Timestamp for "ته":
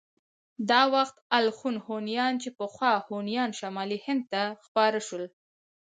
4.31-4.41